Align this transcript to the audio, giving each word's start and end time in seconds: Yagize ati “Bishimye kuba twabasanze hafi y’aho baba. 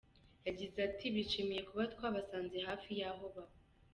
Yagize 0.47 0.77
ati 0.87 1.05
“Bishimye 1.15 1.59
kuba 1.67 1.83
twabasanze 1.93 2.57
hafi 2.67 2.89
y’aho 2.99 3.25
baba. 3.35 3.53